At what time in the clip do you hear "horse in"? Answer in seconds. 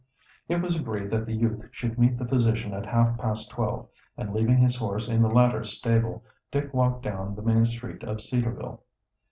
4.77-5.21